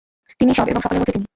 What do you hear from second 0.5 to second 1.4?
সব এবং সকলের মধ্যে তিনি।